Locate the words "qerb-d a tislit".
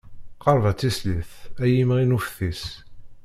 0.43-1.31